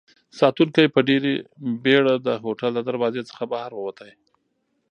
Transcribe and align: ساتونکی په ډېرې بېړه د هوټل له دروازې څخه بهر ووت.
ساتونکی 0.39 0.85
په 0.93 0.99
ډېرې 1.09 1.33
بېړه 1.83 2.13
د 2.27 2.29
هوټل 2.43 2.71
له 2.77 2.81
دروازې 2.89 3.21
څخه 3.29 3.43
بهر 3.51 3.71
ووت. 3.75 3.99